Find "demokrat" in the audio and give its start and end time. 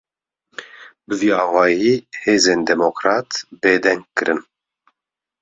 2.69-3.29